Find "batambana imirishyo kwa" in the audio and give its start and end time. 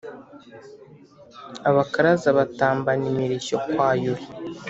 2.37-3.89